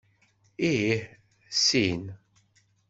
Ih, 0.71 1.03
sin. 1.61 2.01